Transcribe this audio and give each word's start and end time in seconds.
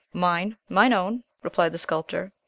"Mine, 0.13 0.57
mine 0.67 0.93
own," 0.93 1.23
replied 1.43 1.73
the 1.73 1.77
Sculptor. 1.77 2.33